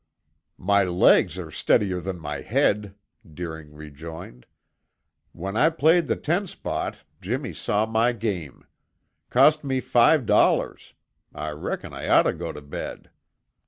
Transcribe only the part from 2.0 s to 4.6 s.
my head," Deering rejoined.